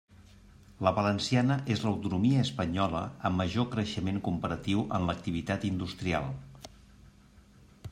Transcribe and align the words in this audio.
La 0.85 0.91
valenciana 0.99 1.57
és 1.75 1.83
l'autonomia 1.83 2.45
espanyola 2.45 3.03
amb 3.29 3.39
major 3.43 3.69
creixement 3.77 4.19
comparatiu 4.31 4.83
en 4.99 5.07
l'activitat 5.11 5.69
industrial. 5.73 6.35